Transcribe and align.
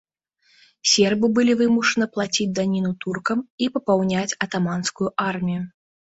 Сербы 0.91 1.27
былі 1.37 1.53
вымушаны 1.59 2.07
плаціць 2.15 2.47
даніну 2.61 2.91
туркам 3.05 3.45
і 3.67 3.69
папаўняць 3.77 4.35
атаманскую 4.49 5.09
армію. 5.29 5.61